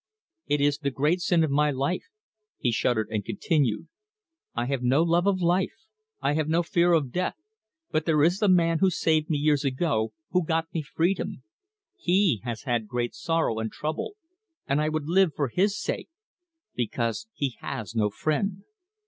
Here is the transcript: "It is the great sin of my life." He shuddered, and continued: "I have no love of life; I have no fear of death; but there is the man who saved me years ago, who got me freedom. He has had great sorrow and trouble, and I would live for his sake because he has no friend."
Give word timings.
"It 0.47 0.59
is 0.61 0.79
the 0.79 0.89
great 0.89 1.21
sin 1.21 1.43
of 1.43 1.51
my 1.51 1.69
life." 1.69 2.05
He 2.57 2.71
shuddered, 2.71 3.07
and 3.11 3.23
continued: 3.23 3.87
"I 4.55 4.65
have 4.65 4.81
no 4.81 5.03
love 5.03 5.27
of 5.27 5.43
life; 5.43 5.85
I 6.21 6.33
have 6.33 6.49
no 6.49 6.63
fear 6.63 6.93
of 6.93 7.11
death; 7.11 7.35
but 7.91 8.05
there 8.07 8.23
is 8.23 8.39
the 8.39 8.49
man 8.49 8.79
who 8.79 8.89
saved 8.89 9.29
me 9.29 9.37
years 9.37 9.63
ago, 9.63 10.11
who 10.31 10.43
got 10.43 10.73
me 10.73 10.81
freedom. 10.81 11.43
He 11.95 12.41
has 12.45 12.63
had 12.63 12.87
great 12.87 13.13
sorrow 13.13 13.59
and 13.59 13.71
trouble, 13.71 14.15
and 14.65 14.81
I 14.81 14.89
would 14.89 15.05
live 15.07 15.35
for 15.35 15.49
his 15.49 15.79
sake 15.79 16.09
because 16.73 17.27
he 17.35 17.55
has 17.59 17.93
no 17.93 18.09
friend." 18.09 18.63